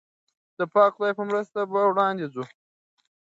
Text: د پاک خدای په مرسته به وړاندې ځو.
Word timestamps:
د 0.57 0.59
پاک 0.73 0.91
خدای 0.95 1.11
په 1.19 1.23
مرسته 1.29 1.59
به 1.71 1.79
وړاندې 1.89 2.25
ځو. 2.33 2.43